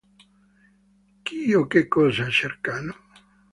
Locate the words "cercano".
2.31-2.93